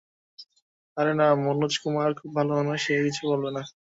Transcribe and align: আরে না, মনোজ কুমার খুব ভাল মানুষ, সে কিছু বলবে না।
আরে 0.97 1.13
না, 1.13 1.25
মনোজ 1.45 1.73
কুমার 1.83 2.09
খুব 2.19 2.29
ভাল 2.37 2.47
মানুষ, 2.57 2.77
সে 2.85 2.93
কিছু 3.05 3.23
বলবে 3.31 3.49
না। 3.57 3.61